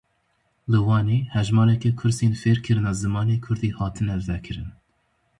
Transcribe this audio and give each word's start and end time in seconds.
Li 0.71 0.79
Wanê 0.87 1.17
hejmareke 1.35 1.89
kursên 1.99 2.33
fêrkirina 2.41 2.91
zimanê 3.01 3.37
Kurdî 3.45 3.69
hatine 3.77 4.15
vekirin. 4.29 4.69